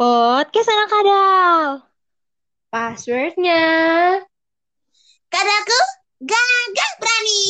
[0.00, 1.64] Podcast anak kadal.
[2.72, 3.64] Passwordnya.
[5.28, 5.80] Kadalku
[6.24, 7.44] gagah berani.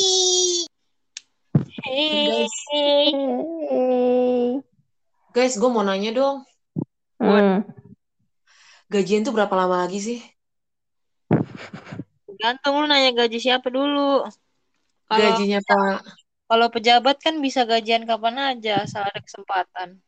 [1.86, 2.26] Hey.
[2.26, 2.54] Guys.
[2.74, 3.10] Hey.
[5.30, 6.42] Guys, gue mau nanya dong.
[7.22, 7.62] Hmm.
[8.90, 10.18] Gajian tuh berapa lama lagi sih?
[12.34, 14.26] Gantung lu nanya gaji siapa dulu.
[15.06, 16.02] Kalau Gajinya Pak.
[16.50, 20.02] kalau pejabat kan bisa gajian kapan aja asal ada kesempatan.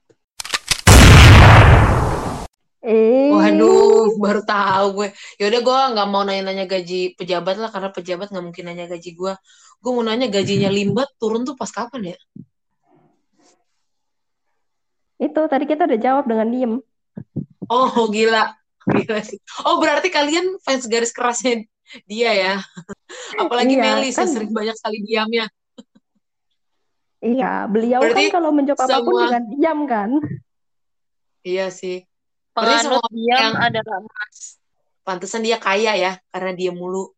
[2.82, 5.08] Eh, Waduh, baru tahu gue.
[5.38, 9.32] Yaudah gue nggak mau nanya-nanya gaji pejabat lah karena pejabat nggak mungkin nanya gaji gue.
[9.78, 12.18] Gue mau nanya gajinya Limbat turun tuh pas kapan ya?
[15.22, 16.72] itu tadi kita udah jawab dengan diem.
[17.70, 18.58] Oh gila,
[18.90, 19.38] gila sih.
[19.62, 21.62] Oh berarti kalian fans garis kerasnya
[22.10, 22.54] dia ya?
[23.38, 24.26] Apalagi Iya, Melis kan.
[24.26, 25.46] sering banyak sekali diamnya.
[27.22, 30.10] Iya, beliau Berarti kan kalau menjawab apa pun semua- dengan diam kan.
[31.46, 32.02] Iya sih.
[32.52, 34.60] Penganut yang- adalah emas.
[35.02, 37.10] Pantesan dia kaya ya, karena dia mulu.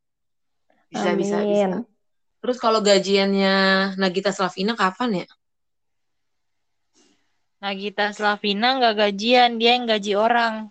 [0.88, 1.66] Bisa, bisa, bisa.
[1.68, 1.84] Amin.
[2.40, 3.54] Terus kalau gajiannya
[3.98, 5.26] Nagita Slavina kapan ya?
[7.64, 10.68] Nagita Slavina nggak gajian, dia yang gaji orang.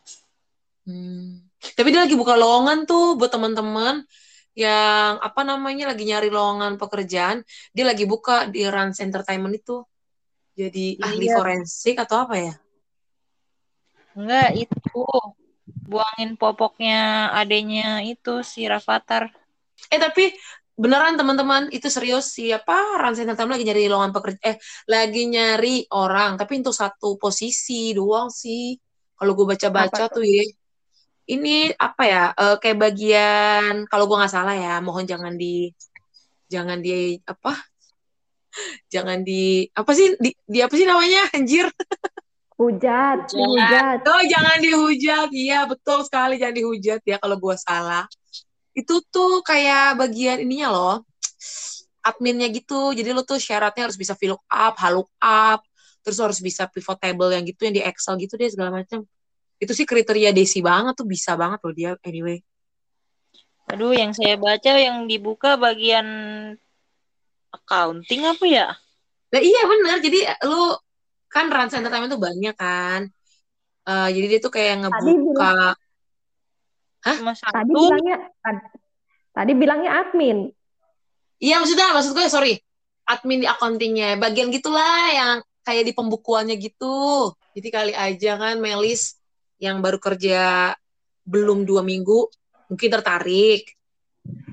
[0.85, 1.41] Hmm.
[1.57, 4.05] Tapi dia lagi buka lowongan tuh buat teman-teman
[4.53, 7.41] yang apa namanya lagi nyari lowongan pekerjaan.
[7.73, 9.81] Dia lagi buka di Rans Entertainment itu.
[10.53, 11.41] Jadi ahli Iya.
[11.41, 12.53] forensik atau apa ya?
[14.13, 15.01] Enggak, itu
[15.87, 19.31] buangin popoknya adenya itu si Rafathar.
[19.89, 20.33] Eh tapi
[20.73, 24.57] beneran teman-teman itu serius siapa Rans Entertainment lagi nyari lowongan pekerja eh
[24.89, 28.73] lagi nyari orang tapi untuk satu posisi doang sih.
[29.13, 30.19] Kalau gue baca-baca tuh?
[30.19, 30.43] tuh ya.
[31.23, 32.23] Ini apa ya?
[32.35, 35.71] eh, kayak bagian kalau gue nggak salah ya, mohon jangan di
[36.51, 37.53] jangan di apa?
[38.93, 41.31] Jangan di apa sih di, di apa sih namanya?
[41.31, 41.69] Anjir.
[42.53, 44.05] Hujat, Hujat.
[44.05, 45.29] Oh, jangan dihujat.
[45.33, 48.05] Iya, betul sekali jangan dihujat ya kalau gue salah.
[48.77, 50.95] Itu tuh kayak bagian ininya loh.
[52.05, 52.93] Adminnya gitu.
[52.93, 55.59] Jadi lo tuh syaratnya harus bisa VLOOKUP, HLOOKUP,
[56.05, 59.01] terus harus bisa pivot table yang gitu yang di Excel gitu deh segala macam.
[59.57, 62.43] Itu sih kriteria Desi banget tuh bisa banget loh dia anyway.
[63.71, 66.05] Aduh, yang saya baca yang dibuka bagian
[67.49, 68.67] accounting apa ya?
[69.31, 69.97] Nah, iya bener.
[70.03, 70.75] Jadi lu
[71.33, 73.09] kan Rans Entertainment tuh banyak kan.
[73.83, 75.75] Eh, jadi dia tuh kayak ngebuka
[77.03, 78.71] Cuma Tadi bilangnya tad-
[79.35, 80.37] tadi bilangnya admin.
[81.43, 82.53] Iya maksudnya maksud gue sorry
[83.03, 87.31] admin di accountingnya bagian gitulah yang kayak di pembukuannya gitu.
[87.51, 89.19] Jadi kali aja kan Melis
[89.59, 90.71] yang baru kerja
[91.27, 92.31] belum dua minggu
[92.71, 93.67] mungkin tertarik,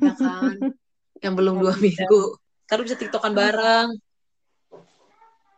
[0.02, 0.54] ya kan?
[1.24, 2.34] yang belum dua minggu.
[2.66, 3.94] Ntar bisa tiktokan bareng.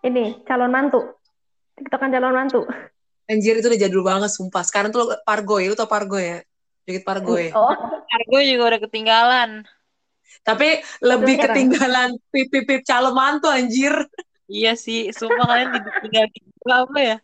[0.02, 1.00] Ini calon mantu.
[1.78, 2.66] TikTokan calon mantu.
[3.30, 4.66] Anjir itu udah jadul banget sumpah.
[4.66, 6.38] Sekarang tuh lo- Pargoy, lu tau Pargoy ya?
[6.82, 7.54] Dikit Pargoy.
[7.54, 7.70] Oh,
[8.10, 9.50] Argo juga udah ketinggalan.
[10.42, 13.94] Tapi lebih ketinggalan pip-pip calon mantu anjir.
[14.50, 16.26] Iya sih, sumpah kalian ditinggal
[16.66, 17.16] apa ya?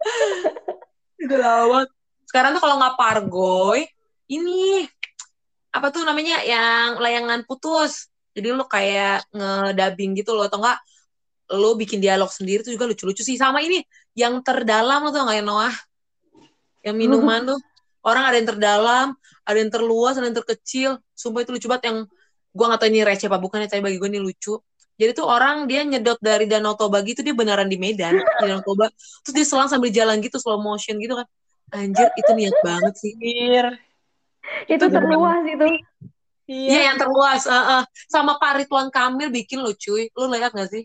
[1.22, 1.90] Itu lawak.
[2.30, 3.90] Sekarang tuh kalau nggak Pargoy,
[4.30, 4.86] ini
[5.74, 8.06] apa tuh namanya yang layangan putus.
[8.30, 10.78] Jadi lu kayak ngedubbing gitu loh, atau enggak
[11.50, 13.34] lu bikin dialog sendiri tuh juga lucu-lucu sih.
[13.34, 13.82] Sama ini
[14.14, 15.74] yang terdalam lo tau nggak ya Noah?
[16.86, 17.60] Yang minuman tuh.
[18.00, 19.06] Orang ada yang terdalam,
[19.44, 20.90] ada yang terluas, ada yang terkecil.
[21.12, 21.98] Sumpah itu lucu banget yang
[22.54, 24.56] gua nggak tahu ini receh apa bukan ya, tapi bagi gue ini lucu.
[25.00, 28.60] Jadi tuh orang dia nyedot dari Danau Toba gitu dia beneran di Medan, di Danau
[28.60, 28.92] Toba.
[29.24, 31.26] Terus dia selang sambil jalan gitu slow motion gitu kan.
[31.72, 33.12] Anjir, itu niat banget sih.
[34.66, 35.00] Itu bener.
[35.00, 35.66] terluas itu.
[36.50, 37.46] Iya, yang terluas.
[37.46, 37.82] eh, eh.
[38.10, 40.10] Sama Pak Ridwan Kamil bikin lo cuy.
[40.18, 40.82] Lu lihat gak sih?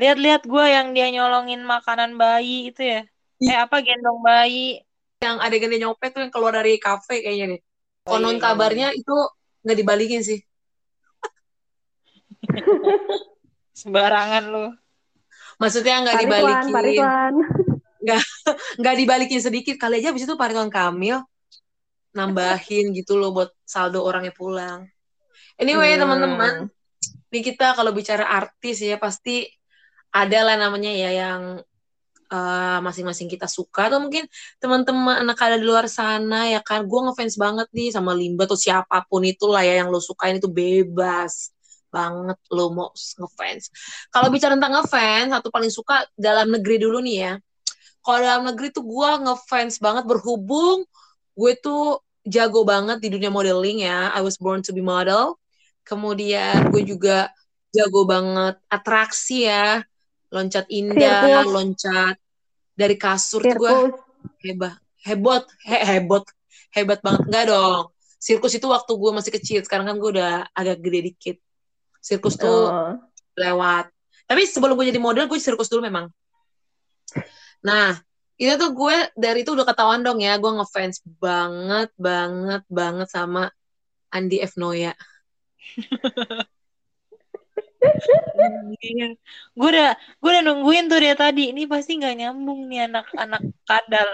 [0.00, 3.04] Lihat-lihat gue yang dia nyolongin makanan bayi itu ya.
[3.36, 4.80] Eh apa gendong bayi.
[5.20, 7.60] Yang adegan dia nyopet tuh yang keluar dari kafe kayaknya deh.
[8.08, 8.44] Oh, Konon iya, iya.
[8.48, 9.16] kabarnya itu
[9.60, 10.40] nggak dibalikin sih.
[13.76, 14.66] Sembarangan lu.
[15.60, 16.72] Maksudnya nggak dibalikin.
[16.72, 17.34] Pak Ridwan.
[18.80, 19.76] Nggak dibalikin sedikit.
[19.76, 21.20] Kali aja abis itu Pak Ridwan Kamil
[22.16, 24.88] nambahin gitu loh buat saldo orangnya pulang.
[25.60, 26.08] Anyway, Hmm.
[26.08, 26.52] teman-teman,
[27.30, 29.46] ini kita kalau bicara artis ya pasti
[30.10, 31.42] ada lah namanya ya yang
[32.30, 33.90] eh, masing-masing kita suka.
[33.90, 34.24] Atau mungkin
[34.62, 36.86] teman-teman anak ada di luar sana ya kan?
[36.86, 40.50] Gue ngefans banget nih sama Limba atau siapa pun itulah ya yang lo sukain itu
[40.50, 41.54] bebas
[41.90, 43.64] banget lo mau ngefans.
[44.14, 47.32] Kalau bicara tentang ngefans satu paling suka dalam negeri dulu nih ya.
[48.00, 50.86] Kalau dalam negeri tuh gue ngefans banget berhubung
[51.34, 54.14] gue tuh jago banget di dunia modeling ya.
[54.14, 55.36] I was born to be model.
[55.82, 57.32] Kemudian gue juga
[57.74, 59.82] jago banget atraksi ya
[60.30, 61.50] loncat indah Sirkus.
[61.50, 62.16] loncat
[62.74, 63.92] dari kasur tuh gue Sirkus.
[64.40, 64.74] Hebah,
[65.04, 66.24] hebot, he, hebot,
[66.72, 67.92] hebat banget enggak dong.
[68.20, 71.36] Sirkus itu waktu gue masih kecil, sekarang kan gue udah agak gede dikit.
[72.00, 72.96] Sirkus tuh Oh.
[73.36, 73.88] lewat.
[74.24, 76.08] Tapi sebelum gue jadi model, gue sirkus dulu memang.
[77.64, 77.96] Nah,
[78.40, 83.52] itu tuh gue dari itu udah ketahuan dong ya, gue ngefans banget, banget, banget sama
[84.12, 84.56] Andi F.
[84.56, 84.92] Noya.
[88.80, 89.16] Iya.
[89.56, 91.52] Gue udah gue udah nungguin tuh dia tadi.
[91.52, 94.10] Ini pasti nggak nyambung nih anak-anak kadal.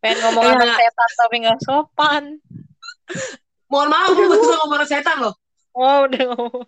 [0.00, 0.54] Pengen ngomong Iya.
[0.58, 2.24] anak setan tapi nggak sopan.
[3.68, 5.34] Mohon maaf, gue baru ngomong orang setan loh.
[5.72, 6.64] Oh udah ngomong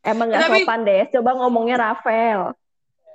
[0.00, 1.02] Emang nggak Tapi- sopan deh.
[1.12, 2.54] Coba ngomongnya Rafael.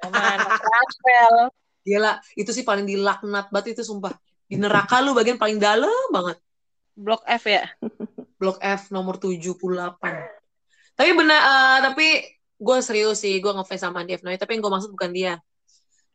[0.01, 1.35] anak Rafael.
[1.81, 4.13] Gila, itu sih paling dilaknat banget itu sumpah.
[4.45, 6.37] Di neraka lu bagian paling dalam banget.
[6.93, 7.65] Blok F ya.
[8.37, 9.97] Blok F nomor 78.
[10.95, 12.07] Tapi benar, eh, tapi
[12.61, 14.21] gue serius sih, gue ngefans sama Andi F.
[14.21, 15.33] Noya, tapi yang gue maksud bukan dia.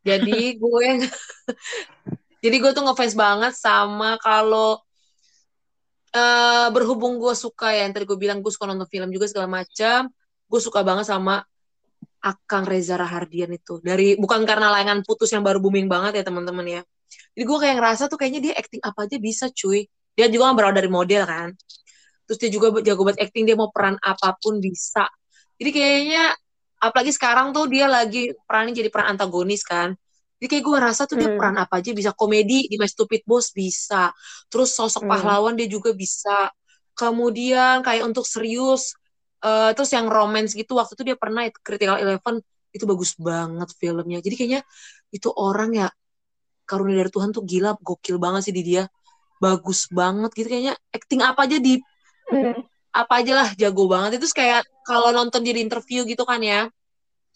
[0.07, 0.87] Jadi gue
[2.45, 4.79] jadi gue tuh ngefans banget sama kalau
[6.17, 9.51] eh berhubung gue suka ya, yang tadi gue bilang gue suka nonton film juga segala
[9.63, 10.09] macam,
[10.47, 11.43] gue suka banget sama
[12.23, 13.79] Akang Reza Rahardian itu.
[13.83, 16.83] Dari bukan karena layangan putus yang baru booming banget ya teman-teman ya.
[17.37, 19.87] Jadi gue kayak ngerasa tuh kayaknya dia acting apa aja bisa cuy.
[20.17, 21.49] Dia juga kan berawal dari model kan.
[22.27, 25.07] Terus dia juga jago buat acting, dia mau peran apa pun bisa.
[25.59, 26.35] Jadi kayaknya
[26.83, 29.95] apalagi sekarang tuh dia lagi perannya jadi peran antagonis kan.
[30.37, 31.39] Jadi kayak gue ngerasa tuh dia Hmm.
[31.39, 32.11] peran apa aja bisa.
[32.13, 34.13] Komedi di My Stupid Boss bisa.
[34.53, 35.11] Terus sosok Hmm.
[35.11, 36.53] pahlawan dia juga bisa.
[36.97, 38.93] Kemudian kayak untuk serius,
[39.45, 42.41] eh, terus yang romance gitu waktu itu dia pernah itu Critical Eleven
[42.77, 44.19] itu bagus banget filmnya.
[44.21, 44.61] Jadi kayaknya
[45.13, 45.89] itu orang ya
[46.69, 48.83] karunia dari Tuhan tuh gila, gokil banget sih di dia.
[49.45, 51.81] Bagus banget gitu kayaknya acting apa aja di.
[53.01, 54.23] Apa aja lah jago banget.
[54.23, 56.71] Itu kayak kalau nonton di interview gitu kan ya.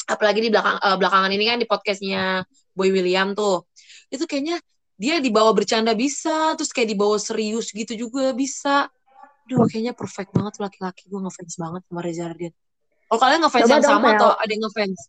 [0.09, 2.43] Apalagi di belakang eh, belakangan ini kan di podcastnya
[2.75, 3.67] Boy William tuh.
[4.11, 4.59] Itu kayaknya
[5.01, 8.91] dia dibawa bercanda bisa terus kayak dibawa serius gitu juga bisa.
[9.49, 11.11] Duh, kayaknya perfect banget laki-laki.
[11.11, 12.55] Gue ngefans banget sama Reza Ardian
[13.11, 15.01] kalau kalian ngefans Coba yang sama atau ada yang ngefans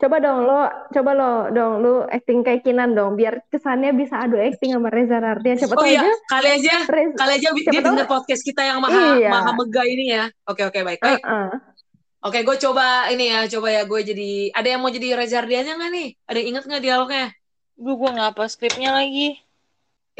[0.00, 4.40] Coba dong lo, coba lo dong lu acting kayak Kinan dong, biar kesannya bisa adu
[4.40, 5.60] acting sama Reza Rardian.
[5.60, 7.16] Siapa oh iya aja kali aja Reza.
[7.20, 9.28] kali aja Siapa dia tahu- denger podcast kita yang maha Iya.
[9.28, 11.48] maha megah ini ya oke oke baik baik Heeh.
[12.20, 14.52] Oke, gue coba ini ya, coba ya gue jadi.
[14.52, 16.08] Ada yang mau jadi Reza Ardiannya nggak nih?
[16.28, 17.26] Ada yang inget nggak dialognya?
[17.80, 19.40] Gue gue nggak apa skripnya lagi.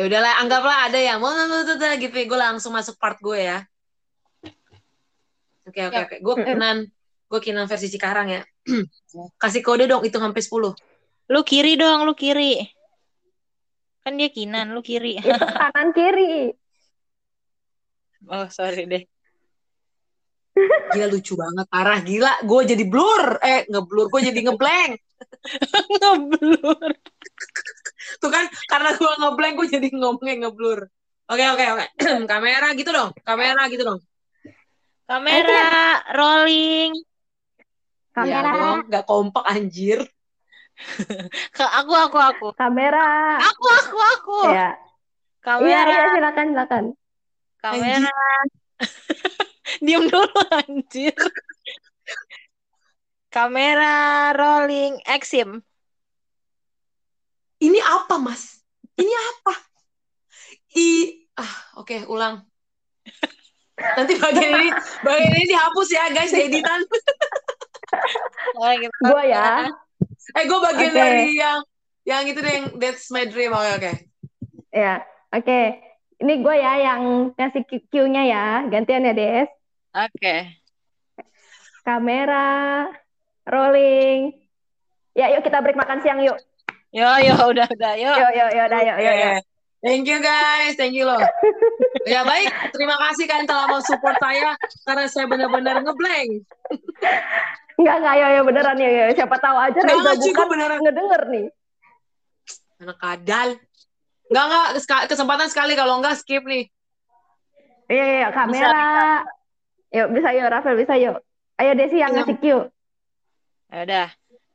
[0.00, 2.16] Ya udahlah, anggaplah ada yang mau tuh tuh gitu.
[2.24, 3.68] Gue langsung masuk part gue ya.
[5.68, 6.04] Oke oke Ya.
[6.08, 6.16] oke.
[6.24, 6.88] Gue kinan,
[7.30, 8.42] gue kinan versi Cikarang ya.
[9.42, 10.74] Kasih kode dong, hitung sampai 10
[11.30, 12.58] Lu kiri dong, lu kiri.
[14.02, 15.14] Kan dia kinan, lu kiri.
[15.22, 16.50] Itu kanan kiri.
[18.26, 19.06] Oh sorry deh.
[20.90, 22.42] Gila lucu banget, parah gila.
[22.42, 24.98] Gue jadi blur, eh ngeblur, gue jadi ngeblank.
[26.02, 26.90] Ngeblur.
[28.20, 30.90] Tuh kan, karena gue ngeblank, gue jadi ngomongnya ngeblur.
[31.30, 31.86] Oke oke oke.
[32.30, 34.00] Kamera gitu dong, kamera gitu dong.
[35.06, 37.09] Kamera rolling.
[38.10, 40.02] Ya Kamera, dong, nggak kompak anjir.
[41.56, 42.46] Ke aku aku aku.
[42.58, 43.38] kamera.
[43.38, 44.40] Aku aku aku.
[44.50, 44.50] Ya.
[44.50, 44.68] Iya,
[45.40, 46.84] Kamera iya, silakan, silakan.
[47.60, 48.12] kamera.
[49.84, 51.14] Diam dulu anjir.
[53.30, 55.62] Kamera rolling action.
[57.60, 58.64] Ini apa, Mas?
[58.98, 59.54] Ini apa?
[60.74, 60.88] I
[61.38, 62.42] ah, oke, ulang.
[63.96, 64.68] Nanti bagian ini
[65.04, 66.80] bagian ini dihapus ya, guys, di editan.
[68.56, 68.96] Oh, gitu.
[69.04, 69.46] Gua ya.
[70.30, 71.00] Eh, gue bagian Oke.
[71.00, 71.60] dari yang
[72.06, 73.50] yang itu deh, yang That's My Dream.
[73.50, 73.92] Oke, oke.
[74.70, 75.02] Ya.
[75.34, 75.60] Oke.
[76.22, 78.46] Ini gue ya yang ngasih Q-nya ya.
[78.70, 79.50] Gantian ya, Des.
[79.90, 80.54] Oke.
[81.82, 82.86] Kamera
[83.48, 84.38] rolling.
[85.18, 86.38] Ya, yuk kita break makan siang yuk.
[86.94, 88.10] Yo yo udah udah yo.
[88.14, 89.34] Yuk, yuk, yuk, udah, yuk, yuk, yuk.
[89.80, 91.16] Thank you guys, thank you loh.
[92.04, 94.52] ya baik, terima kasih kalian telah mau support saya
[94.84, 96.44] karena saya benar-benar ngeblank.
[97.80, 99.08] Enggak, enggak, yuk, yuk, beneran yuk, yuk.
[99.16, 100.78] Siapa tahu aja Reza bukan gua beneran.
[100.84, 101.46] ngedenger nih.
[102.84, 103.48] Anak kadal.
[104.28, 104.44] Enggak,
[104.76, 106.68] enggak, kesempatan sekali kalau enggak skip nih.
[107.88, 108.84] Iya, iya, iya, kamera.
[109.96, 111.16] Yuk, bisa yuk, Rafael, bisa yuk.
[111.56, 112.20] Ayo Desi yang Iya.
[112.20, 112.44] ngasih Q.
[113.72, 114.08] Ya udah.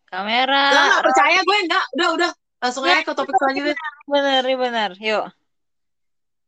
[0.05, 0.63] Kamera.
[0.69, 1.85] Enggak percaya gue enggak.
[1.97, 2.31] Udah, udah.
[2.59, 3.75] Langsung aja ke topik selanjutnya.
[4.07, 4.91] Bener, bener.
[4.99, 5.25] Yuk.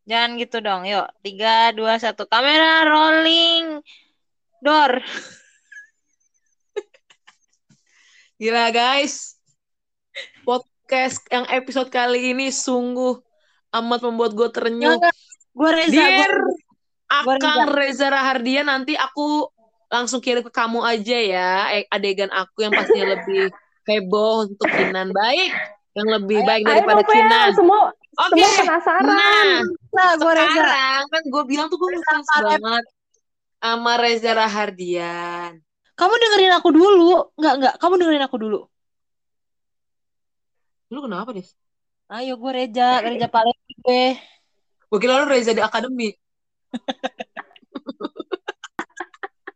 [0.08, 0.88] Jangan gitu dong.
[0.88, 1.08] Yuk.
[1.22, 2.26] Tiga, dua, satu.
[2.26, 3.84] Kamera rolling.
[4.64, 5.04] Door.
[8.42, 9.36] Gila guys.
[10.48, 13.20] Podcast yang episode kali ini sungguh
[13.76, 14.98] amat membuat gue terenyuh.
[15.54, 15.94] Gue Reza.
[15.94, 16.34] Dear
[17.24, 19.48] gua Akang Reza Rahardian nanti aku
[19.88, 23.48] langsung kirim ke kamu aja ya eh, adegan aku yang pastinya lebih
[23.88, 25.16] heboh untuk Kinan.
[25.16, 25.77] Baik.
[25.98, 27.16] Yang lebih baik Ayo daripada dong, Fel.
[27.18, 27.50] Kinan.
[27.58, 28.30] Semua Oke.
[28.38, 29.06] semua penasaran.
[29.10, 29.62] Nah,
[29.98, 30.54] Nah, gue Reza.
[30.54, 32.86] sekarang kan gue bilang tuh gue ngefans banget
[33.58, 35.51] sama Reza Rahardian.
[35.98, 37.34] Kamu dengerin aku dulu.
[37.34, 37.74] Enggak, enggak.
[37.82, 38.60] Kamu dengerin aku dulu.
[40.94, 41.50] Lu kenapa, Des?
[42.08, 43.01] Ayo, gue Reza.
[43.01, 44.06] Reza paling gue.
[44.88, 46.13] Gue kira lu Reza di Akademi.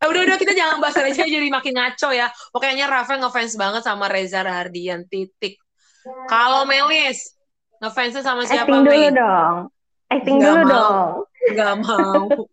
[0.02, 2.34] Eh, udah udah kita jangan bahas Reza jadi makin ngaco ya.
[2.50, 5.61] Pokoknya Rafael ngefans banget sama Reza Rahardian titik.
[6.28, 7.36] Kalau Melis
[7.78, 9.10] ngefansnya sama siapa Acting dulu Mei?
[9.14, 9.56] dong.
[10.08, 10.74] Acting Nggak dulu mau.
[10.74, 11.10] dong.
[11.52, 12.24] Gak mau.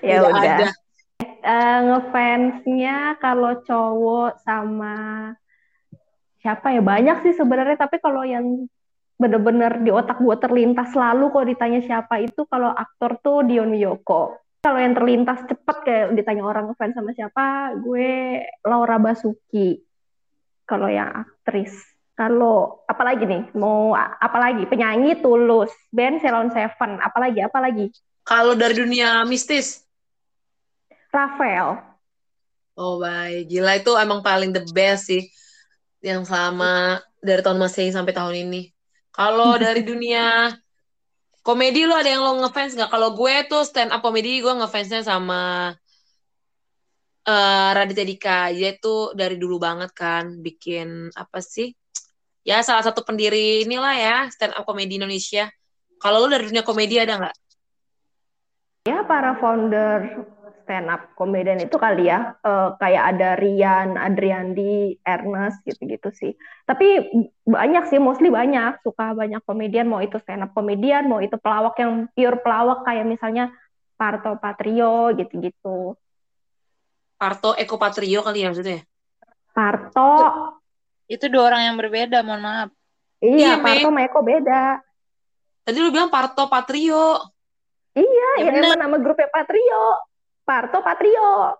[0.00, 0.56] Ya Tidak udah.
[0.56, 0.68] ada.
[1.20, 4.96] Eh, ngefansnya kalau cowok sama
[6.40, 8.64] siapa ya banyak sih sebenarnya tapi kalau yang
[9.16, 14.36] bener-bener di otak gue terlintas selalu kalau ditanya siapa itu kalau aktor tuh Dion Wiyoko
[14.60, 17.44] kalau yang terlintas cepet kayak ditanya orang ngefans sama siapa
[17.80, 19.85] gue Laura Basuki
[20.66, 21.72] kalau yang aktris
[22.16, 27.86] kalau apalagi nih mau apalagi penyanyi Tulus band Ceylon Seven apalagi apalagi
[28.26, 29.86] Kalau dari dunia mistis,
[31.14, 31.78] Rafael
[32.74, 35.22] oh baik, gila itu emang paling the best sih
[36.04, 38.70] yang selama dari tahun Masehi sampai tahun ini.
[39.10, 40.52] Kalau dari dunia
[41.46, 42.90] komedi lo ada yang lo ngefans nggak?
[42.92, 45.72] Kalau gue tuh stand up komedi gue ngefansnya sama
[47.26, 48.38] eh Raditya Dika.
[48.54, 51.74] Dia tuh dari dulu banget kan bikin apa sih?
[52.46, 55.50] Ya salah satu pendiri inilah ya stand up komedi Indonesia.
[55.98, 57.36] Kalau lo dari dunia komedi ada nggak?
[58.86, 60.22] ya para founder
[60.62, 66.32] stand up komedian itu kali ya eh, kayak ada Rian, Adriandi, Ernest gitu-gitu sih.
[66.66, 67.02] Tapi
[67.46, 71.74] banyak sih, mostly banyak suka banyak komedian mau itu stand up komedian, mau itu pelawak
[71.82, 73.50] yang pure pelawak kayak misalnya
[73.98, 75.98] Parto Patrio gitu-gitu.
[77.16, 78.84] Parto Eko Patrio kali ya maksudnya?
[79.50, 80.12] Parto,
[81.06, 82.68] Itu dua orang yang berbeda, mohon maaf.
[83.18, 83.62] Iya, iya.
[83.62, 84.62] Parto sama Eko beda.
[85.62, 87.16] Tadi lu bilang Parto Patrio.
[87.96, 88.68] Iya, Ya yang bener.
[88.76, 89.84] emang nama grupnya Patrio.
[90.44, 91.56] Parto Patrio.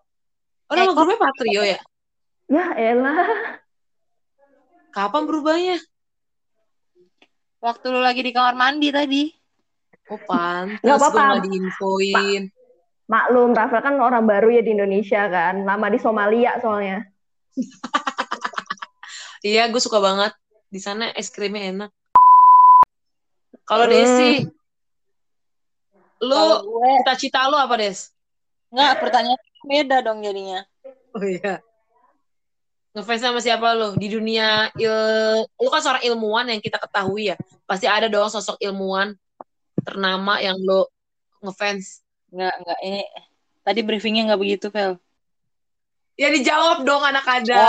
[0.67, 0.99] Oh nama Eko.
[0.99, 1.79] grupnya Patrio ya?
[2.47, 3.27] Ya elah.
[4.93, 5.79] Kapan berubahnya?
[7.59, 9.33] Waktu lu lagi di kamar mandi tadi.
[10.07, 11.23] Oh pantes Nggak gue apa-apa.
[11.25, 12.43] nggak diinfoin.
[13.07, 15.63] Maklum, Rafael kan orang baru ya di Indonesia kan.
[15.63, 17.07] Lama di Somalia soalnya.
[19.47, 20.35] Iya gue suka banget.
[20.67, 21.91] Di sana es krimnya enak.
[23.63, 23.95] Kalau Hmm.
[23.95, 24.43] Desi,
[26.19, 26.43] lu
[26.83, 28.11] cita-cita lu apa Des?
[28.75, 30.67] enggak, pertanyaan beda dong jadinya.
[31.15, 31.63] Oh iya.
[32.97, 33.95] Ngefans sama siapa lu?
[33.95, 34.91] Di dunia il...
[35.47, 37.37] Lu kan seorang ilmuwan yang kita ketahui ya.
[37.69, 39.15] Pasti ada dong sosok ilmuwan
[39.85, 40.83] ternama yang lu
[41.45, 42.06] ngefans.
[42.33, 42.79] Enggak, enggak.
[42.83, 43.03] Ini
[43.63, 44.99] tadi briefingnya enggak begitu, Vel.
[46.17, 47.37] Ya dijawab dong anak Oh.
[47.39, 47.65] ada.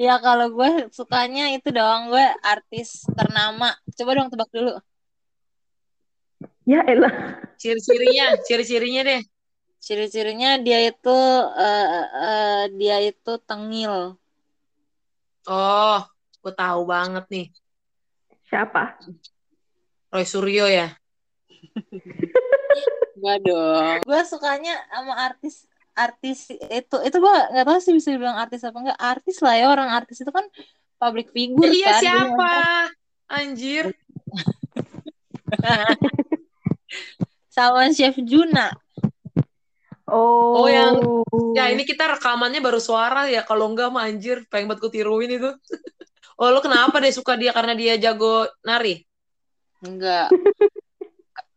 [0.00, 3.76] Ya kalau gue sukanya itu dong, gue artis ternama.
[3.92, 4.80] Coba dong tebak dulu.
[6.64, 7.36] Ya elah.
[7.60, 9.22] Ciri-cirinya, ciri-cirinya deh.
[9.80, 11.18] Ciri-cirinya dia itu
[11.56, 14.16] eh, eh, dia itu tengil.
[15.48, 16.00] Oh,
[16.40, 17.46] gue tahu banget nih.
[18.48, 18.96] Siapa?
[20.12, 20.96] Roy Suryo ya.
[23.20, 24.00] Enggak dong.
[24.08, 28.78] Gue sukanya sama artis artis itu itu gue nggak tahu sih bisa dibilang artis apa
[28.80, 30.48] enggak artis lah ya orang artis itu kan
[30.96, 32.52] public figure iya kan siapa?
[33.28, 33.84] Anjir.
[37.52, 38.72] sama Chef Juna
[40.10, 40.98] Oh, Oh, yang-
[41.54, 43.46] Ya ini kita rekamannya baru suara ya.
[43.46, 45.50] Kalau enggak mah anjir, pengen banget gue tiruin itu.
[46.40, 49.04] Oh lu kenapa deh suka dia karena dia jago nari?
[49.84, 50.32] enggak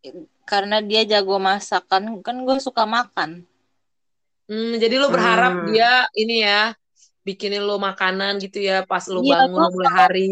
[0.44, 3.44] karena dia jago masak kan kan gue suka makan.
[4.44, 5.68] Hmm, jadi lu berharap Hmm.
[5.72, 6.76] dia ini ya
[7.24, 10.30] bikinin lu makanan gitu ya pas lu Iya, bangun mulai hari.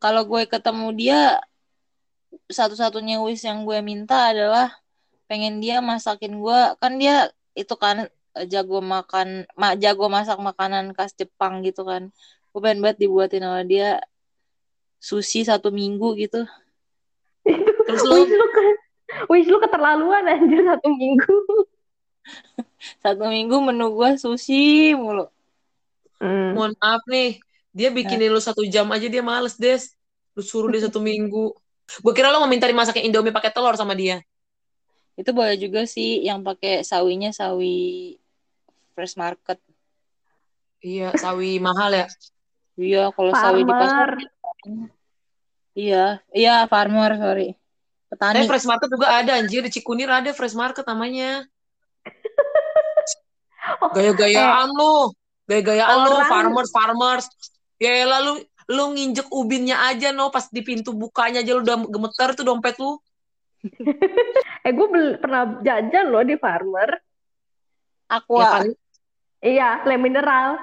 [0.00, 1.20] kalau gue ketemu dia
[2.48, 4.72] satu-satunya wish yang gue minta adalah
[5.28, 10.96] pengen dia masakin gue kan dia itu kan eh, jago makan ma, jago masak makanan
[10.96, 12.08] khas Jepang gitu kan.
[12.48, 14.00] Gue pengen banget dibuatin sama dia
[14.96, 16.48] sushi satu minggu gitu.
[17.84, 18.24] Terus lu
[19.28, 21.34] wish lu keterlaluan anjir satu minggu.
[23.04, 25.26] satu minggu menu gue sushi mulu
[26.18, 26.50] Hmm.
[26.50, 27.38] mohon maaf nih,
[27.70, 29.94] dia bikinin lu satu jam aja dia males des.
[30.34, 31.54] Lu suruh dia satu minggu.
[32.02, 34.18] Gue kira lu mau minta dimasakin Indomie pakai telur sama dia.
[35.14, 38.18] itu boleh juga sih yang pakai sawinya sawi
[38.94, 39.58] fresh market
[40.78, 42.06] Iya, sawi mahal ya.
[42.74, 44.08] iya kalau sawi di pasar
[45.74, 47.57] iya iya farmer sorry
[48.08, 51.44] petani Tapi fresh market juga ada anjir di Cikunir ada fresh market namanya.
[53.84, 55.12] Oh, Gaya-gayaan lu.
[55.44, 57.26] Gaya-gayaan lu farmers farmers.
[57.76, 62.32] Ya lalu lu nginjek ubinnya aja no pas di pintu bukanya aja lu udah gemeter
[62.32, 62.96] tuh dompet lu.
[64.66, 66.96] Eh gue bel- pernah jajan loh di farmer.
[68.08, 68.40] Aqua.
[68.40, 68.70] Ya kali
[69.38, 70.58] Iya, le mineral.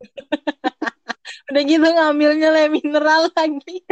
[1.50, 3.82] Udah gitu ngambilnya le mineral lagi.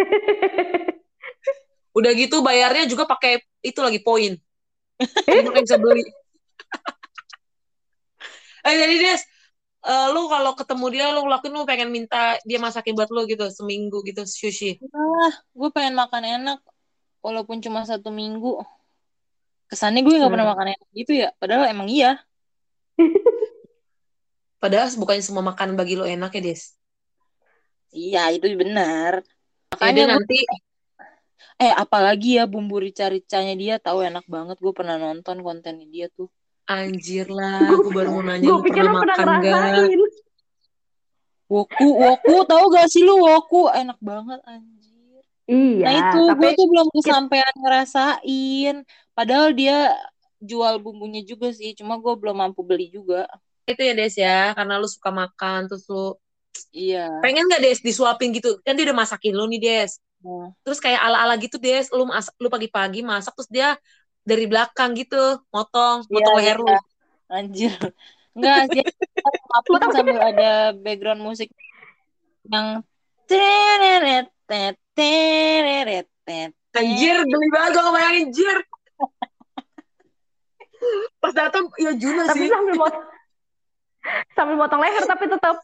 [1.99, 4.38] Udah gitu bayarnya juga pakai itu lagi poin.
[5.26, 6.02] Jadi makanya bisa beli.
[8.61, 9.23] eh jadi Des,
[9.85, 13.47] eh, lu kalau ketemu dia lu ngelakuin lu pengen minta dia masakin buat lu gitu
[13.50, 14.78] seminggu gitu sushi.
[14.83, 16.59] Ah, gue pengen makan enak.
[17.19, 18.62] Walaupun cuma satu minggu.
[19.69, 20.55] Kesannya gue nggak pernah Hmm.
[20.57, 21.28] makan enak gitu ya.
[21.37, 22.19] Padahal emang iya.
[24.62, 26.75] Padahal bukannya semua makanan bagi lu enak ya Des.
[27.88, 29.23] Iya, itu benar.
[29.23, 30.37] Ya Makanya deh, gua- nanti
[31.59, 34.57] eh apalagi ya bumbu rica-ricanya dia tahu enak banget.
[34.59, 36.28] Gue pernah nonton kontennya dia tuh.
[36.68, 39.88] anjir lah, gue baru mau nanya Gue pikir pernah lo pernah makan gak?
[41.49, 43.73] Woku, woku, tahu gak sih lu woku?
[43.73, 45.25] Enak banget anjir.
[45.49, 48.76] Iya, Nah itu tapi gue tuh belum kesampaian ngerasain.
[49.16, 49.97] Padahal dia
[50.45, 53.25] jual bumbunya juga sih, cuma gue belum mampu beli juga.
[53.64, 56.21] Itu ya Des ya, karena lu suka makan terus lu
[56.75, 57.23] Iya.
[57.25, 58.61] pengen gak Des disuapin gitu?
[58.61, 59.97] Kan dia udah masakin lu nih Des.
[60.19, 63.79] Nah, Terus kayak ala-ala gitu Des, lu masak, lu pagi-pagi masak terus dia
[64.27, 66.69] dari belakang gitu, motong, Iya, motong leher lu.
[66.69, 66.81] iya.
[67.29, 67.73] Anjir.
[68.39, 68.83] Enggak sih,
[69.25, 71.51] maafin sambil ada background musik
[72.47, 72.81] yang
[73.27, 74.31] tereret
[74.95, 76.07] tereret
[76.77, 78.59] Anjir, geli banget gue ngebayangin, jir.
[81.19, 82.49] Pas datang, ya Juno tapi sih.
[82.53, 82.95] sambil mot
[84.39, 85.57] sambil motong leher tapi tetap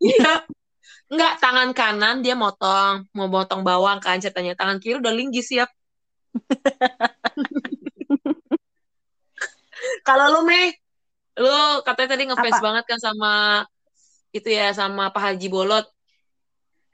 [0.00, 0.44] Iya.
[1.10, 4.54] Enggak, tangan kanan dia motong, mau motong bawang kan ceritanya.
[4.54, 5.66] Tangan kiri udah linggi siap.
[10.06, 10.70] Kalau lu Mei,
[11.40, 12.64] lu katanya tadi ngefans Apa?
[12.64, 13.32] banget kan sama
[14.30, 15.90] itu ya sama Pak Haji Bolot.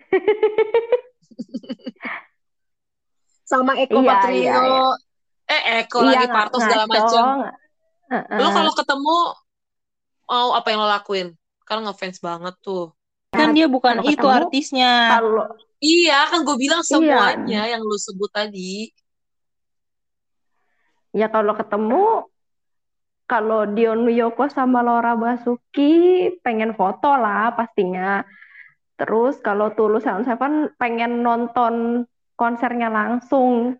[3.50, 4.40] sama Eko Iya, Patrio.
[4.40, 4.88] iya, iya.
[5.46, 7.24] Eh Eko iya lagi Parto segala macam.
[8.08, 8.38] Heeh.
[8.40, 9.16] Lu kalau ketemu
[10.26, 11.36] mau apa yang lo lakuin?
[11.68, 12.95] Kan ngefans banget tuh.
[13.36, 14.92] Kan dia bukan itu ketemu, artisnya.
[15.12, 15.44] kalau
[15.76, 16.88] Iya, kan gue bilang Iya.
[16.88, 18.88] semuanya yang lu sebut tadi.
[21.16, 22.28] ya kalau ketemu
[23.24, 28.20] kalau Dion Wiyoko sama Laura Basuki pengen foto lah pastinya.
[29.00, 32.04] Terus kalau Tulus Sound Seven pengen nonton
[32.36, 33.76] konsernya langsung.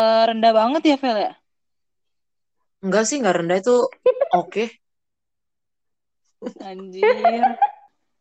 [0.00, 1.32] Eh, rendah banget ya, Vel ya?
[2.84, 3.76] Enggak sih, enggak rendah itu
[4.40, 4.64] oke.
[6.64, 7.58] Anjir.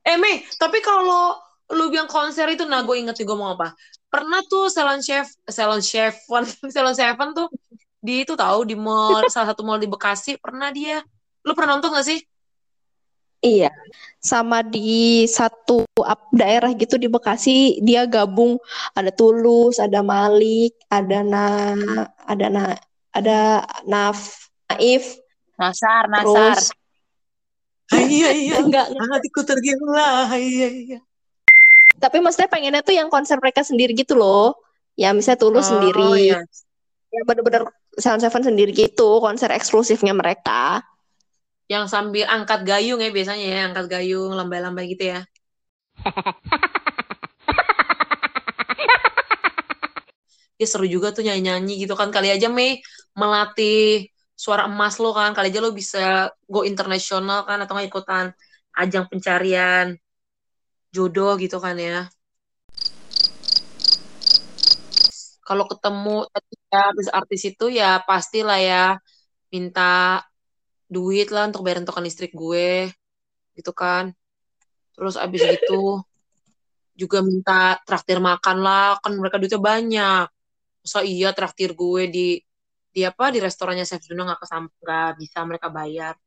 [0.07, 1.35] Eh, Mei, tapi kalau
[1.75, 3.75] lu bilang konser itu, nah gue inget nih gue mau apa.
[4.07, 7.51] Pernah tuh Salon Chef, Salon Chefon, Salon Seven tuh
[7.99, 11.03] di itu tahu di mall, salah satu mall di Bekasi, pernah dia.
[11.43, 12.23] Lu pernah nonton gak sih?
[13.37, 13.69] Iya,
[14.17, 18.57] sama di satu up daerah gitu di Bekasi dia gabung
[18.97, 21.47] ada Tulus, ada Malik, ada Na,
[22.25, 22.63] ada Na,
[23.11, 25.19] ada Naf, Naif,
[25.59, 26.23] Nasar, nasar.
[26.23, 26.73] terus
[27.95, 28.53] iya, iya.
[28.59, 30.99] enggak, Hatiku tergilah, iya, iya.
[31.97, 34.53] tapi maksudnya pengennya tuh yang konser mereka sendiri gitu loh.
[34.97, 36.41] Ya misalnya Tulus Oh, sendiri, iya.
[37.13, 40.83] ya bener-bener Sound Seven sendiri gitu, konser eksklusifnya mereka.
[41.67, 45.19] Yang sambil angkat gayung ya biasanya ya, angkat gayung, lambai-lambai gitu ya.
[50.57, 52.09] Dia seru juga tuh nyanyi-nyanyi gitu kan.
[52.09, 52.81] Kali aja Mei
[53.13, 55.33] melatih suara emas lo kan.
[55.33, 58.31] Kali aja lo bisa go internasional kan atau ikutan
[58.77, 59.97] ajang pencarian
[60.93, 62.05] jodoh gitu kan ya.
[65.47, 68.83] Kalau ketemu tadi ya, artis-artis itu ya pastilah ya
[69.51, 70.21] minta
[70.87, 72.91] duit lah untuk bayar untukan listrik gue
[73.59, 74.15] gitu kan
[74.95, 75.99] terus abis itu
[76.97, 80.25] juga minta traktir makan lah kan mereka duitnya banyak
[80.81, 82.27] masa iya traktir gue di
[82.97, 86.17] di apa di restorannya Chef Juno nggak kesam nggak bisa mereka bayar.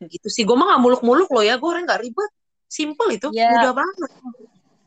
[0.00, 0.48] Gitu sih.
[0.48, 1.60] Gue mah nggak muluk-muluk loh ya.
[1.60, 2.32] Gue orang nggak ribet.
[2.64, 3.28] Simple itu.
[3.36, 3.52] Ya.
[3.52, 4.08] mudah banget.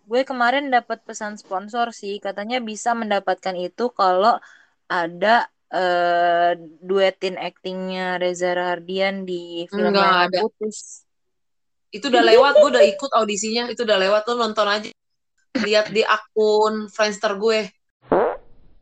[0.09, 4.41] Gue kemarin dapat pesan sponsor sih, katanya bisa mendapatkan itu kalau
[4.89, 10.39] ada eh duetin aktingnya Reza Rahardian di film Nggak Layangan ada.
[10.41, 11.05] Putus.
[11.93, 12.53] itu udah lewat.
[12.59, 13.63] Gue udah ikut audisinya.
[13.69, 14.25] Itu udah lewat.
[14.25, 14.89] Lo nonton aja.
[15.61, 17.69] Lihat di akun Friendster gue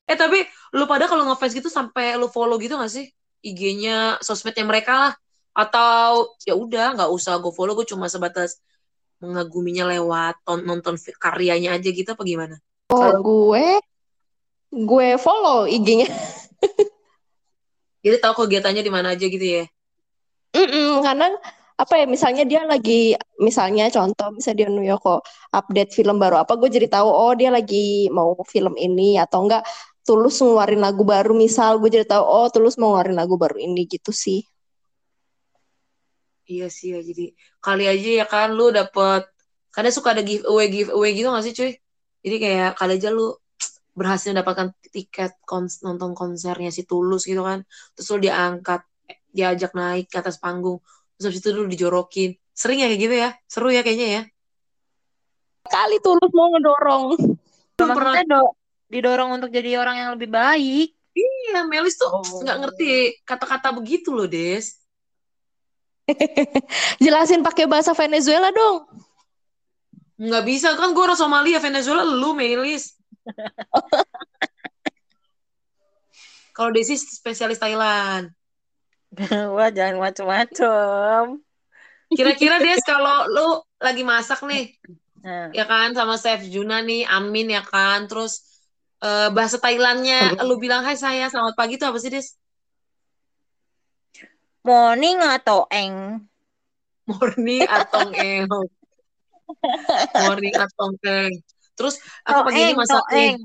[0.03, 0.43] eh tapi
[0.75, 3.07] lu pada kalau ngefans gitu sampai lu follow gitu gak sih?
[3.43, 5.13] IG-nya sosmednya mereka lah.
[5.53, 8.57] Atau ya udah nggak usah gue follow gue cuma sebatas
[9.21, 12.55] mengaguminya lewat ton- nonton karyanya aja gitu apa gimana?
[12.89, 13.79] Oh, gue
[14.73, 16.09] gue follow IG-nya.
[18.03, 19.63] jadi tahu kegiatannya di mana aja gitu ya?
[20.53, 21.33] Mm-mm, karena
[21.73, 26.53] apa ya misalnya dia lagi misalnya contoh misalnya dia New York update film baru apa
[26.61, 29.65] gue jadi tahu oh dia lagi mau film ini atau enggak
[30.03, 33.87] Tulus ngeluarin lagu baru misal gue jadi tahu oh Tulus mau ngeluarin lagu baru ini
[33.87, 34.43] gitu sih
[36.43, 37.31] Iya sih ya, jadi
[37.63, 39.21] kali aja ya kan lu dapet
[39.71, 41.71] kadang suka ada giveaway giveaway gitu gak sih cuy?
[42.23, 43.31] Jadi kayak kali aja lu
[43.95, 47.63] berhasil mendapatkan tiket kons nonton konsernya si Tulus gitu kan.
[47.95, 48.81] Terus lu diangkat,
[49.31, 50.83] diajak naik ke atas panggung.
[51.15, 52.35] Terus habis itu lu dijorokin.
[52.51, 53.29] Sering ya kayak gitu ya?
[53.47, 54.21] Seru ya kayaknya ya?
[55.63, 57.03] kali Tulus mau ngedorong
[57.79, 58.53] pernah Maksudnya do-
[58.93, 60.93] didorong untuk jadi orang yang lebih baik.
[61.13, 62.21] Iya, Melis tuh Oh.
[62.41, 62.89] nggak ngerti
[63.25, 64.77] kata-kata begitu loh, Des.
[67.03, 68.83] jelasin pakai bahasa Venezuela dong
[70.19, 72.95] Nggak bisa kan gue orang Somalia, Venezuela lu Melis.
[76.53, 78.29] Kalau Desi spesialis Thailand.
[79.57, 81.41] Wah, jangan macem-macem.
[82.13, 83.47] Kira-kira Des kalau lu
[83.81, 84.77] lagi masak nih,
[85.23, 88.52] Nah, ya kan sama Chef Juna nih, Amin ya kan, terus
[89.03, 92.39] eh, bahasa Thailandnya lu bilang hai saya selamat pagi tuh apa sih Des?
[94.63, 96.23] morning atau eng?
[97.03, 98.47] Morning atong eng.
[100.23, 101.31] Morning atong eng.
[101.75, 103.37] Terus aku pagi ini masak toeng.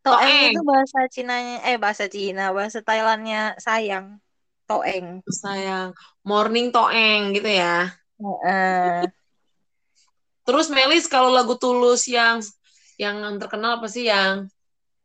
[0.00, 4.22] Toeng itu bahasa Cinanya, eh bahasa Cina, bahasa Thailandnya sayang.
[4.70, 5.26] Toeng.
[5.26, 5.90] Sayang,
[6.22, 7.90] morning toeng gitu ya.
[8.22, 9.10] Heeh.
[10.46, 12.38] Terus Melis kalau lagu Tulus yang
[12.94, 14.46] yang terkenal apa sih yang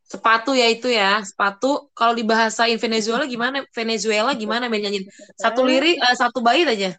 [0.05, 1.89] sepatu ya itu ya sepatu.
[1.97, 3.65] Kalau dibahasain Venezuela gimana?
[3.73, 5.09] Venezuela gimana main nyanyiin?
[5.35, 6.93] Satu lirik eh, satu bait aja.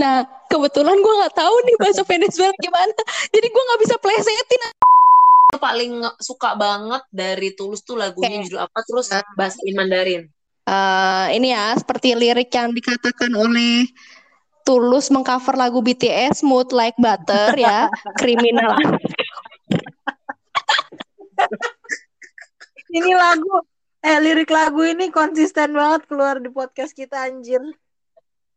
[0.00, 2.96] Nah kebetulan gue nggak tahu nih bahasa Venezuela gimana.
[3.28, 4.62] Jadi gue nggak bisa plesetin.
[5.60, 8.44] Paling suka banget dari Tulus tuh lagunya Oke.
[8.48, 8.78] judul apa?
[8.86, 10.30] Terus bahasain Mandarin
[10.70, 13.90] Eh, ini ya seperti lirik yang dikatakan oleh
[14.62, 17.90] Tulus mengcover lagu BTS Smooth Like Butter ya
[18.22, 18.78] kriminal
[22.90, 23.62] Ini lagu,
[24.02, 27.62] eh lirik lagu ini konsisten banget keluar di podcast kita anjir.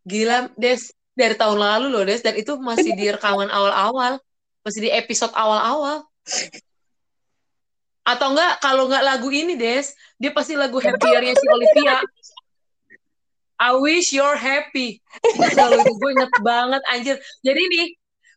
[0.04, 0.90] gila Des.
[1.14, 2.26] Dari tahun lalu loh Des.
[2.26, 4.18] Dan itu masih di rekaman awal-awal.
[4.66, 6.02] Masih di episode awal-awal.
[8.04, 12.02] Atau enggak kalau enggak lagu ini Des dia pasti lagu happier-nya si Olivia.
[13.62, 15.00] I wish you're happy.
[15.56, 17.16] Kalau itu gue inget banget anjir.
[17.46, 17.88] Jadi nih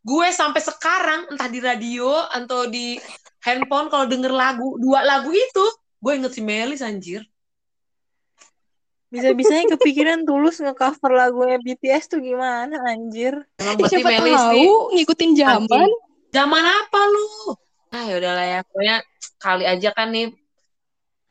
[0.06, 2.94] gue sampai sekarang entah di radio atau di
[3.42, 7.24] handphone kalau denger lagu dua lagu itu gue inget si Melis anjir.
[9.06, 13.38] Bisa-bisanya kepikiran tulus nge-cover lagunya BTS tuh gimana anjir.
[13.56, 14.68] emang berarti siapa Melis tahu nih.
[14.98, 15.88] ngikutin zaman.
[16.34, 17.28] Zaman apa lu?
[17.94, 18.60] Ah yaudah lah ya.
[18.66, 18.96] Pokoknya
[19.38, 20.34] kali aja kan nih.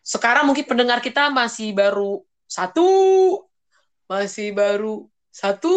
[0.01, 2.87] Sekarang mungkin pendengar kita masih baru satu.
[4.07, 5.75] Masih baru satu.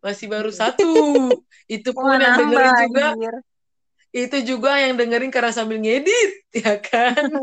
[0.00, 0.90] Masih baru satu.
[1.68, 3.06] Itu pun Wah, yang dengerin juga.
[3.12, 3.34] anjir.
[4.12, 6.30] Itu juga yang dengerin karena sambil ngedit
[6.64, 7.22] ya kan?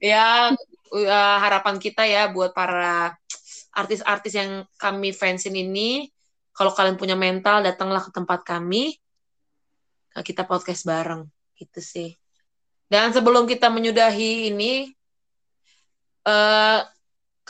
[0.00, 0.48] Ya
[0.96, 3.12] uh, harapan kita ya buat para
[3.76, 6.08] artis-artis yang kami fansin ini
[6.56, 8.96] kalau kalian punya mental datanglah ke tempat kami
[10.24, 11.28] kita podcast bareng
[11.60, 12.16] gitu sih.
[12.88, 14.88] Dan sebelum kita menyudahi ini
[16.24, 16.80] eh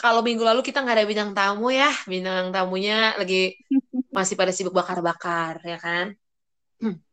[0.00, 3.58] kalau minggu lalu kita nggak ada bintang tamu ya bintang tamunya lagi
[4.10, 6.14] masih pada sibuk bakar-bakar ya kan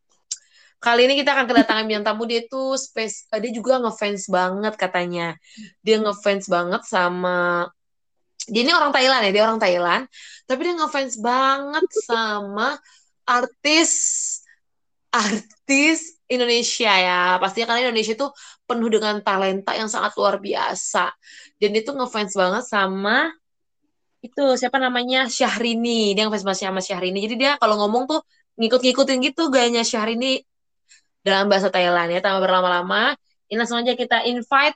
[0.78, 4.78] Kali ini kita akan kedatangan bintang tamu dia tuh space eh, dia juga ngefans banget
[4.78, 5.34] katanya.
[5.82, 7.66] Dia ngefans banget sama
[8.48, 10.04] dia ini orang Thailand ya, dia orang Thailand,
[10.48, 12.80] tapi dia ngefans banget sama
[13.28, 13.92] artis
[15.12, 17.42] artis Indonesia ya.
[17.42, 18.32] Pastinya karena Indonesia tuh
[18.64, 21.12] penuh dengan talenta yang sangat luar biasa.
[21.60, 23.34] Dan dia tuh ngefans banget sama
[24.22, 25.30] itu siapa namanya?
[25.30, 26.14] Syahrini.
[26.18, 27.20] Dia yang banget sama Syahrini.
[27.22, 28.20] Jadi dia kalau ngomong tuh
[28.58, 30.42] ngikut-ngikutin gitu gayanya Syahrini
[31.22, 33.14] dalam bahasa Thailand ya tambah berlama-lama.
[33.48, 34.76] Ini langsung aja kita invite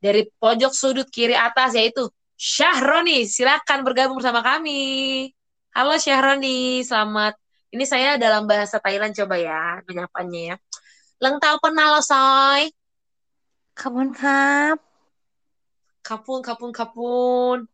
[0.00, 3.28] dari pojok sudut kiri atas yaitu Syahroni.
[3.28, 5.30] Silakan bergabung bersama kami.
[5.76, 6.82] Halo Syahroni.
[6.82, 7.36] Selamat.
[7.74, 10.56] Ini saya dalam bahasa Thailand coba ya penyapannya ya.
[11.22, 12.70] Leng tau penal soy?
[13.74, 14.78] Kapun kap.
[16.06, 17.73] Kapun kapun kapun.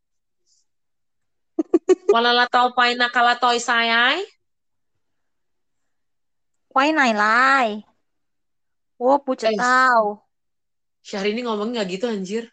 [2.11, 4.21] Wala la tau pai na kala toi sai ai.
[6.75, 7.87] Nai lai.
[9.01, 10.21] Oh, puja tau.
[10.21, 12.53] Eh, Syahrini ini ngomong nggak gitu anjir.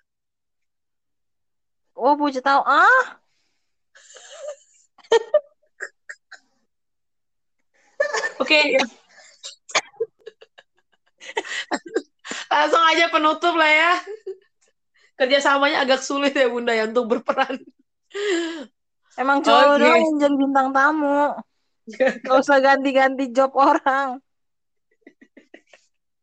[1.97, 2.63] Oh, puja tau.
[2.63, 3.19] Ah.
[8.41, 8.77] Oke.
[8.77, 8.85] Ya.
[12.47, 13.99] Langsung aja penutup lah ya.
[15.17, 17.59] Kerjasamanya agak sulit ya Bunda ya untuk berperan.
[19.17, 19.81] Emang cowok Oke.
[19.81, 21.33] doang yang jadi bintang tamu.
[21.97, 24.21] Gak usah ganti-ganti job orang.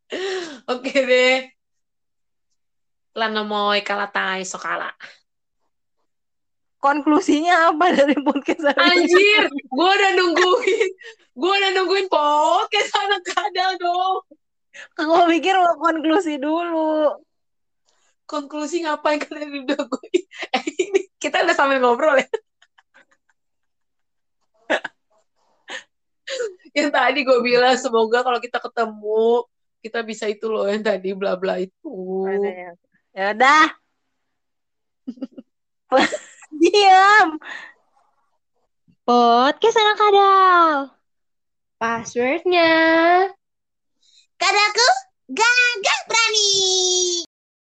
[0.71, 1.51] Oke deh.
[3.15, 4.95] Lana moy kalatai sokala.
[6.79, 9.09] Konklusinya apa dari podcast hari ini?
[9.09, 10.89] Anjir, gue udah nungguin,
[11.33, 14.21] gue udah nungguin podcast anak kadal dong.
[14.93, 17.15] Gue pikir mau konklusi dulu.
[18.29, 20.09] Konklusi ngapain kalian udah gue?
[20.55, 22.29] Eh ini kita udah sambil ngobrol ya.
[26.77, 29.45] yang tadi gue bilang semoga kalau kita ketemu
[29.85, 32.25] kita bisa itu loh yang tadi bla bla itu.
[33.13, 33.65] Ya udah.
[36.61, 37.37] Diam.
[39.05, 40.69] Podcast anak kadal.
[41.77, 42.73] Passwordnya
[44.41, 44.87] Kadaku
[45.29, 46.55] gagah berani.